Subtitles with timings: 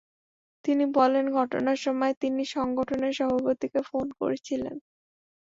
[0.65, 4.75] তিনি বলেন, ঘটনার সময় তিনি সংগঠনের সভাপতিকে ফোন করেছিলেন।